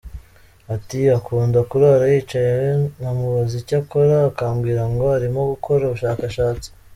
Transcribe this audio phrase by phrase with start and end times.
[0.75, 2.53] Ati "Akunda kurara yicaye
[2.97, 6.67] nkamubaza icyo akora akambwira ngo arimo gukora ubushakashatsi.